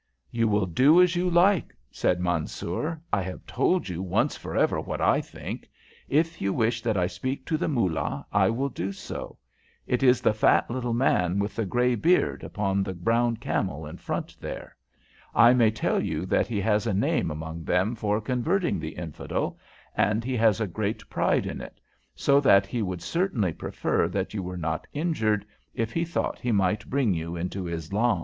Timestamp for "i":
3.13-3.21, 4.99-5.21, 6.97-7.05, 8.31-8.49, 15.35-15.53